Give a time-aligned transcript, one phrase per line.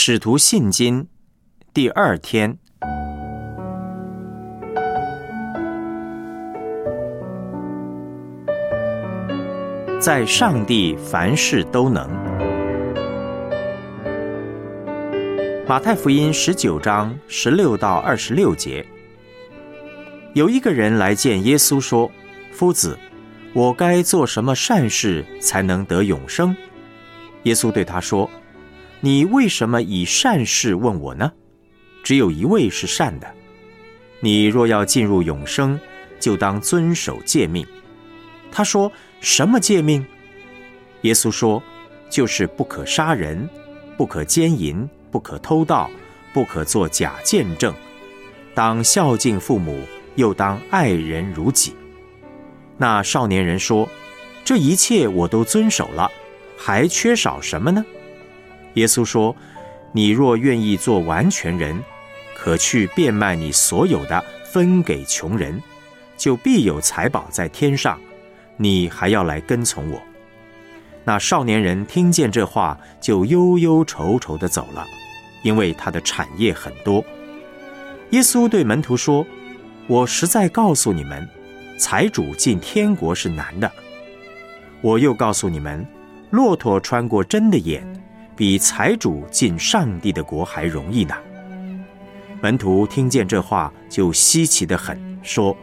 [0.00, 1.08] 使徒信经
[1.74, 2.56] 第二天，
[10.00, 12.08] 在上帝凡事都能。
[15.66, 18.86] 马太福音十九章十六到二十六节，
[20.32, 22.08] 有一个人来见耶稣说
[22.54, 22.96] ：“夫子，
[23.52, 26.56] 我该做什么善事才能得永生？”
[27.42, 28.30] 耶稣对他说
[29.00, 31.32] ：“你为什么以善事问我呢？
[32.02, 33.34] 只有一位是善的。
[34.20, 35.78] 你若要进入永生，
[36.18, 37.66] 就当遵守诫命。”
[38.50, 40.04] 他说：“什么诫命？”
[41.02, 41.62] 耶稣说
[42.10, 43.48] ：“就是不可杀人，
[43.96, 45.90] 不可奸淫。”不可偷盗，
[46.34, 47.74] 不可作假见证，
[48.54, 49.82] 当孝敬父母，
[50.16, 51.74] 又当爱人如己。
[52.76, 53.88] 那少年人说
[54.44, 56.12] ：“这一切我都遵守了，
[56.58, 57.82] 还缺少什么呢？”
[58.78, 59.34] 耶稣说
[59.92, 61.78] ：“你若愿意做完全人，
[62.36, 65.60] 可去变卖你所有的，分给穷人，
[66.16, 67.98] 就必有财宝在天上。
[68.56, 70.00] 你还要来跟从我。”
[71.04, 74.86] 那少年人听见这话，就忧忧愁愁的走了，
[75.42, 77.04] 因为他的产业很多。
[78.10, 79.26] 耶稣对门徒说
[79.88, 81.26] ：“我实在告诉你们，
[81.78, 83.70] 财主进天国是难的。
[84.80, 85.86] 我又告诉你们，
[86.30, 87.86] 骆驼穿过针的眼，
[88.38, 91.14] 比财主进上帝的国还容易呢。”
[92.40, 95.56] 门徒听见这话，就稀奇的很，说：“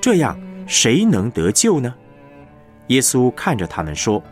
[0.00, 1.92] 这样，谁能得救呢？”
[2.86, 4.22] 耶稣看着他们说。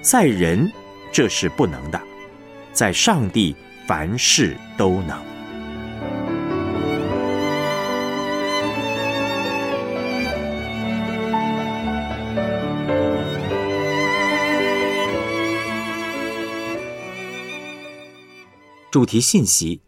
[0.00, 0.68] 在人，
[1.12, 2.00] 这是不能的；
[2.72, 3.54] 在上帝，
[3.86, 5.31] 凡事都能。
[18.92, 19.80] 主题信息：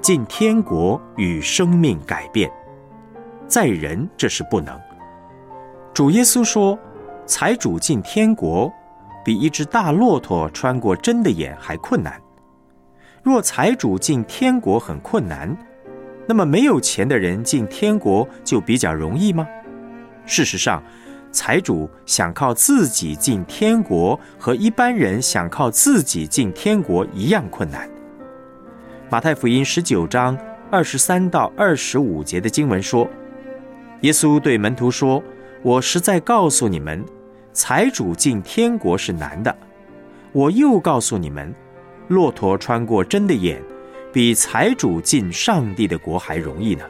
[0.00, 2.48] 进天国与生命改变，
[3.48, 4.80] 在人这是不能。
[5.92, 6.78] 主耶稣说
[7.26, 8.72] ：“财主进天国，
[9.24, 12.22] 比一只大骆驼穿过针的眼还困难。
[13.24, 15.52] 若财主进天国很困难，
[16.28, 19.44] 那么没有钱的人进天国就比较容易吗？
[20.24, 20.80] 事实上，
[21.36, 27.86] 财主想靠自己进天国，和一般人想靠自己进天国一样困难。”
[29.10, 30.36] 马太福音十九章
[30.70, 33.06] 二十三到二十五节的经文说
[34.00, 35.22] ：“耶稣对门徒说。”
[35.62, 37.04] 我实在告诉你们，
[37.52, 39.52] 财主进天国是难的。
[40.30, 41.52] 我又告诉你们，
[42.06, 43.60] 骆驼穿过针的眼，
[44.12, 46.84] 比财主进上帝的国还容易呢。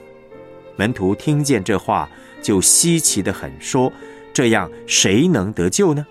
[0.76, 2.06] 门徒听见这话，
[2.42, 3.90] 就稀奇的很，说
[4.36, 6.06] ：“这样谁能得救呢？”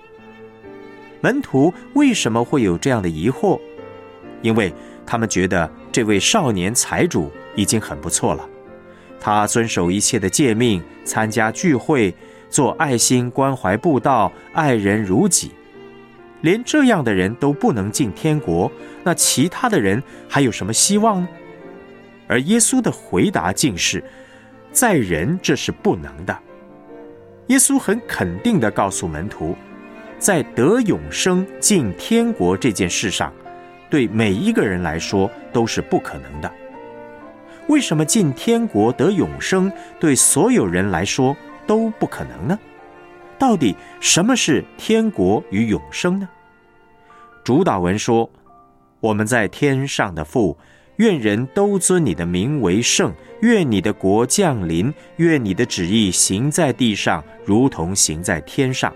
[1.21, 3.59] 门徒为什么会有这样的疑惑？
[4.41, 4.73] 因为
[5.05, 8.49] 他们觉得这位少年财主已经很不错了，
[9.19, 12.11] 他遵守一切的诫命，参加聚会。
[12.47, 15.51] 做爱心关怀布道，爱人如己，
[16.41, 18.71] 连这样的人都不能进天国，
[19.03, 21.27] 那其他的人还有什么希望呢？
[22.27, 24.01] 而耶稣的回答竟是：
[24.71, 26.39] 在人这是不能的。
[27.47, 29.55] 耶稣很肯定的告诉门徒，
[30.17, 33.31] 在得永生进天国这件事上，
[33.89, 36.51] 对每一个人来说都是不可能的。
[37.67, 41.35] 为什么进天国得永生对所有人来说？
[41.67, 42.59] 都不可能呢？
[43.39, 46.29] 到底什么是天国与永生呢？
[47.43, 48.29] 主导文说
[49.01, 50.55] ：“我们在天上的父，
[50.97, 53.13] 愿人都尊你的名为圣。
[53.41, 54.93] 愿你的国降临。
[55.17, 58.93] 愿你的旨意行在地上，如同行在天上。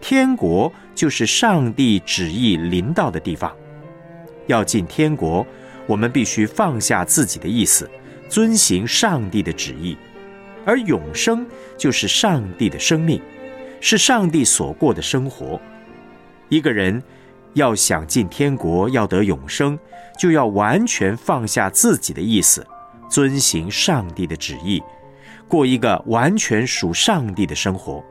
[0.00, 3.54] 天国就是上帝旨意临到的地方。
[4.46, 5.46] 要进天国，
[5.86, 7.88] 我们必须放下自己的意思，
[8.28, 9.96] 遵行上帝的旨意。”
[10.64, 11.44] 而永生
[11.76, 13.20] 就是上帝的生命，
[13.80, 15.60] 是上帝所过的生活。
[16.48, 17.02] 一个人
[17.54, 19.78] 要想进天国，要得永生，
[20.18, 22.66] 就要完全放下自己的意思，
[23.08, 24.82] 遵行上帝的旨意，
[25.48, 28.02] 过一个完全属上帝的生活。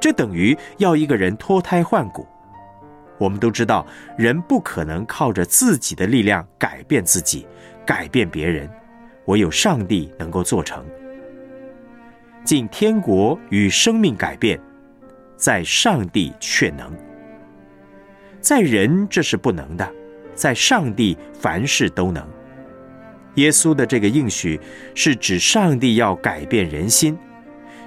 [0.00, 2.26] 这等于要一个人脱胎换骨。
[3.18, 3.86] 我们都知道，
[4.16, 7.46] 人不可能靠着自己的力量改变自己、
[7.84, 8.66] 改变别人，
[9.26, 10.82] 唯有上帝能够做成。
[12.42, 14.58] 进天国与生命改变，
[15.36, 16.90] 在上帝却能；
[18.40, 19.88] 在人这是不能的，
[20.34, 22.26] 在上帝凡事都能。
[23.34, 24.58] 耶稣的这个应许
[24.94, 27.16] 是指上帝要改变人心，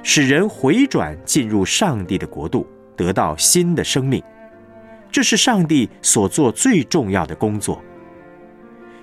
[0.04, 2.66] 使人回转进入上帝的国度，
[2.96, 4.24] 得到新的生命。
[5.12, 7.84] 这是上帝所做最重要的工作。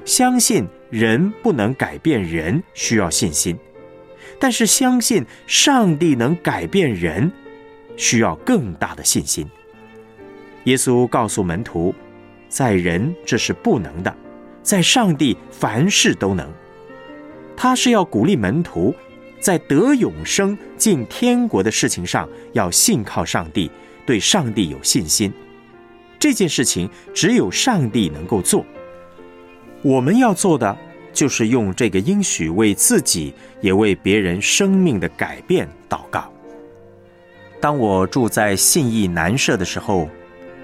[0.05, 3.55] 相信人不能改变人，需要信心；
[4.39, 7.31] 但是相信上帝能改变人，
[7.97, 9.49] 需要更大的信心。
[10.65, 11.95] 耶稣告诉门徒，
[12.49, 14.15] 在人这是不能的，
[14.63, 16.47] 在上帝凡事都能。
[17.57, 18.95] 他是要鼓励门徒，
[19.39, 23.71] 在得永生、进天国的事情上，要信靠上帝，
[24.05, 25.33] 对上帝有信心。
[26.19, 28.65] 这件事情只有上帝能够做。
[29.83, 30.77] 我们要做的
[31.13, 36.31] 就是用这个应许为自己，也为别人生命的改变祷告。
[37.61, 40.09] 当我住在信义南社的时候，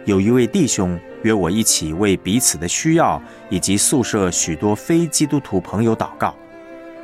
[0.06, 6.35] 有一位弟兄约我一起为彼此的需要以及宿舍许多非基督徒朋友祷告。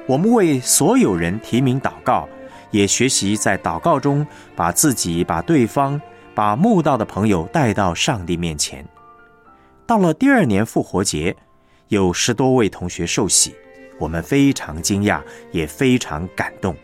[0.06, 2.26] 我们为所有人提名祷告，
[2.70, 4.26] 也学习在祷告中
[4.56, 6.00] 把自己、把对方。
[6.34, 8.82] 把慕道的朋友带到上帝面前。
[9.84, 11.36] 到了第二年复活节，
[11.88, 13.54] 有十多位同学受洗，
[13.98, 15.20] 我们非常惊讶，
[15.50, 16.74] 也非常感动。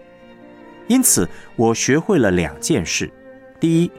[0.86, 1.26] 因此，
[1.56, 3.10] 我学会了两件事：
[3.58, 3.90] 第一，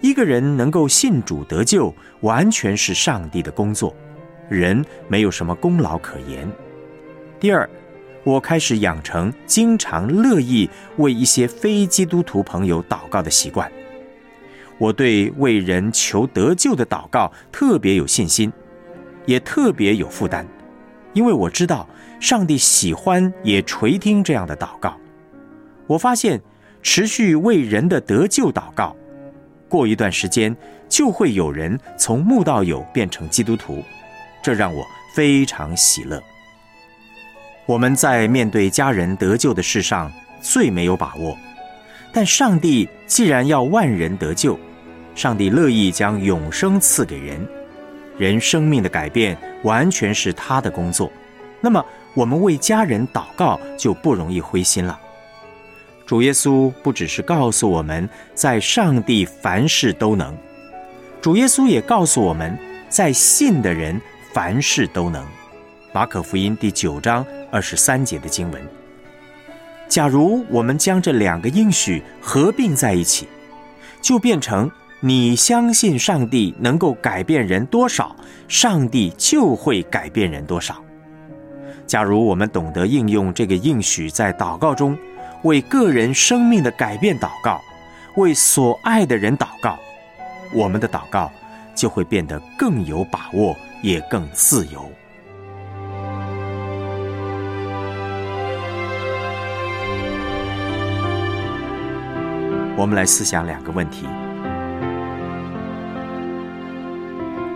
[0.00, 3.94] 一个人能够信主得救，完全是上帝的工作，
[4.48, 6.46] 人没有什么功劳可言；
[7.40, 7.68] 第二，
[8.24, 13.70] 我开始养成经常乐意为一些非基督徒朋友祷告的习惯。
[14.78, 18.52] 我对为人求得救的祷告特别有信心，
[19.24, 20.46] 也特别有负担，
[21.14, 21.88] 因为我知道
[22.20, 24.94] 上帝喜欢也垂听这样的祷告。
[25.86, 26.42] 我发现
[26.82, 28.94] 持续为人的得救祷告，
[29.68, 30.54] 过一段时间
[30.88, 33.82] 就会有人从慕道友变成基督徒，
[34.42, 36.22] 这让我非常喜乐。
[37.66, 41.36] 我们在面对家人得救的事上最没有把握。
[42.12, 44.58] 但上帝既然要万人得救，
[45.14, 47.46] 上帝乐意将永生赐给人，
[48.16, 51.10] 人生命的改变完全是他的工作。
[51.60, 51.84] 那么，
[52.14, 54.98] 我们为家人祷告就不容易灰心了。
[56.06, 60.32] 主耶稣不只是告诉我们在上帝凡事都能，
[61.20, 62.56] 主耶稣也告诉我们
[62.88, 64.00] 在信的人
[64.32, 65.26] 凡事都能。
[65.92, 68.62] 马可福音第九章二十三节的经文。
[69.88, 73.26] 假如我们将这两个应许合并在一起，
[74.00, 74.70] 就变成
[75.00, 78.14] 你相信上帝能够改变人多少，
[78.46, 80.80] 上帝就会改变人多少。
[81.84, 84.96] 假如我们懂得应用这个应许在祷告中，
[85.42, 87.60] 为个人生命的改变祷告，
[88.16, 89.78] 为所爱的人祷告，
[90.52, 91.30] 我们的祷告
[91.74, 94.90] 就会变得更有把握，也更自由。
[102.78, 104.06] 我们来思想两个问题：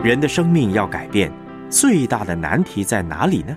[0.03, 1.31] 人的生命要改变，
[1.69, 3.57] 最大的难题在哪里呢？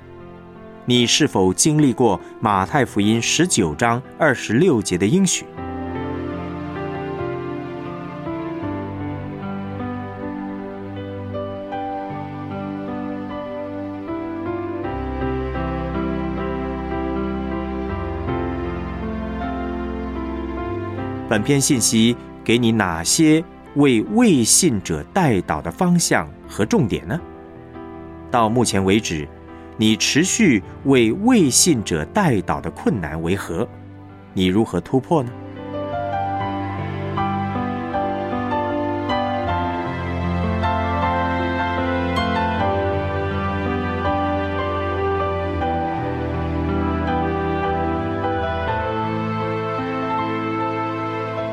[0.86, 5.46] 你是否经历过马太福音十九章二十六节的应许？
[21.30, 22.14] 本篇信息
[22.44, 23.42] 给你哪些
[23.76, 27.18] 为未信者带导的方向和重点呢？
[28.30, 29.26] 到目前为止，
[29.76, 33.68] 你持续为未信者带导的困难为何？
[34.34, 35.30] 你如何突破呢？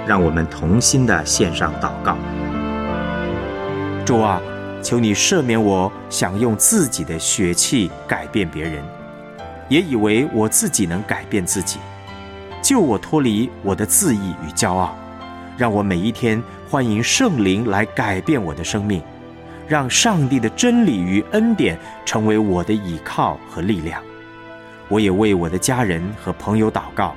[0.06, 2.16] 让我们同心的献上祷告。
[4.04, 4.42] 主啊，
[4.82, 8.82] 求你赦免我，想用自己的血气改变别人，
[9.68, 11.78] 也以为我自己能改变自己，
[12.62, 14.96] 救我脱离我的自义与骄傲，
[15.56, 19.02] 让我每一天欢迎圣灵来改变我的生命，
[19.68, 24.02] 让上帝的真理与恩典成为我的依靠和力量。
[24.88, 27.14] 我也为我的家人和朋友祷告。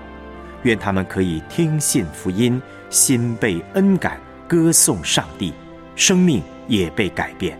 [0.63, 4.17] 愿他们可以听信福音，心被恩感，
[4.47, 5.53] 歌颂上帝，
[5.93, 7.57] 生命也被改变。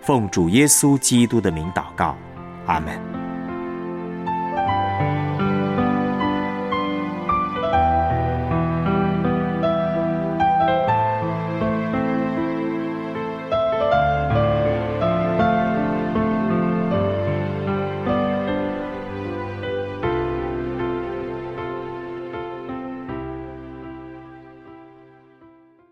[0.00, 2.16] 奉主耶稣基督的名祷告，
[2.66, 3.09] 阿门。